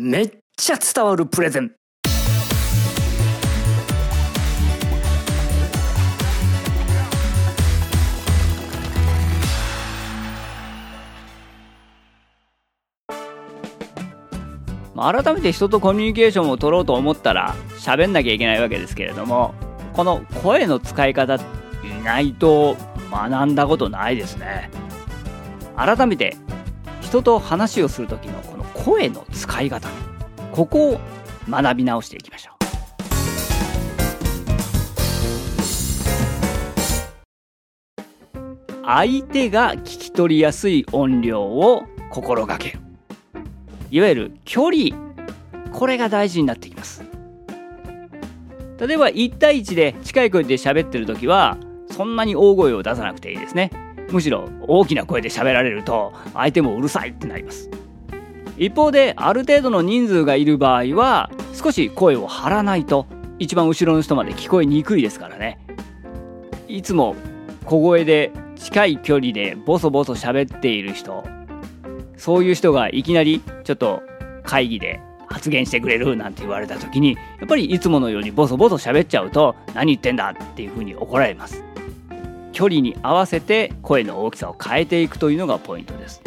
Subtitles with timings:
[0.00, 1.72] めっちゃ伝わるプレゼン。
[14.94, 19.54] 改めて人とコミュニケーションを取ろうと思ったら喋んなきゃいけないわけですけれども
[19.94, 21.38] この声の使い方意
[22.04, 22.76] 外と
[23.10, 24.70] 学んだことないですね。
[25.76, 26.36] 改めて
[27.08, 29.88] 人と話をする時のこの声の使い方。
[30.52, 31.00] ここを
[31.48, 32.58] 学び直していきましょう。
[38.84, 42.80] 相手が聞き取りやすい音量を心がける。
[43.90, 44.94] いわゆる距離。
[45.72, 47.02] これが大事になってきます。
[48.78, 51.56] 例えば1対1で近い声で喋ってる時は
[51.90, 53.87] そんなに大声を出さなくていいですね。
[54.10, 57.70] むしろ大きな声で喋られると相手もうるさいってなります。
[58.56, 63.06] 一方である程度の人数がいる場合は少し声を張らないと
[63.38, 65.60] 一番後ろの人まで聞こえにくいですからね。
[66.66, 67.14] いつも
[67.64, 71.24] 小声で近い距離でボソボソ喋っている人
[72.16, 74.02] そういう人がいきなりちょっと
[74.42, 81.62] 会議で発言してくれるなんて言われた時にやっぱりいつものようにボソボソ喋っちゃうと何言ってんだっていうふうに怒られます。
[82.58, 86.20] 距離に合わせて声の大きさを変えていくというのがポイントです。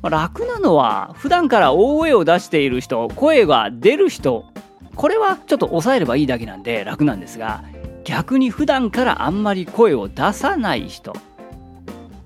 [0.00, 4.44] ま楽なのは普段から大声を出している人声が出る人
[4.94, 7.64] これはちょっと抑えればいいだけなんで楽なんですが
[8.04, 11.12] 逆に普段からあんまり声を出さない人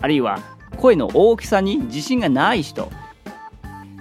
[0.03, 0.41] あるいは
[0.77, 2.91] 声の大きさに自信がない人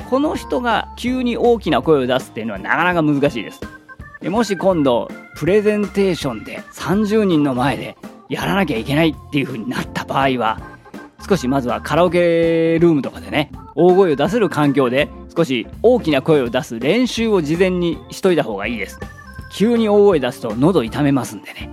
[0.10, 3.62] この人が急に大きな声を出すっていうのはなかなか難しいです。
[4.30, 7.96] もし今度プレゼンテーションで30人の前で
[8.30, 10.60] やらなきゃいけないっていう風になった場合は
[11.28, 19.00] 少しまずはカラオケルームとかでね大声を出せる環境で少し大きな声を出す練習を事前にしといた方がいいです。
[19.52, 21.70] 急に大声出すと喉痛めますんでね。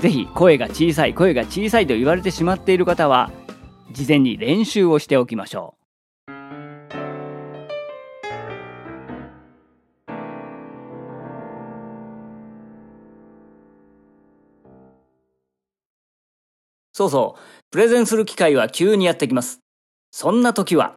[0.00, 3.30] 是非声が小さい声が小さいと言われてしまっている方は
[3.92, 5.83] 事前に練習をしておきましょう。
[16.94, 17.40] そうそう、
[17.72, 19.58] プレゼンする機会は急にやってきます。
[20.12, 20.94] そんな時は、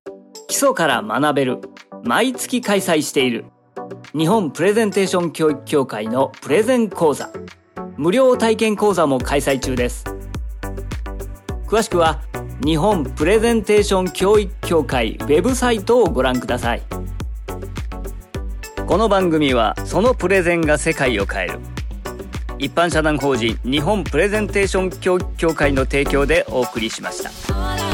[0.47, 1.59] 基礎から学べる、
[2.03, 3.45] 毎月開催している、
[4.15, 7.31] 日本プレゼンテーション教育協会のプレゼン講座、
[7.97, 10.03] 無料体験講座も開催中です。
[11.65, 12.21] 詳しくは、
[12.63, 16.83] 日本プレゼンテーション教育協会ウェブサイトをご覧ください。
[18.85, 21.76] この番組は、そのプレゼンが世界を変える。
[22.59, 27.86] 一般社団法人日本プレゼンテーション協会の提供でお送りしました。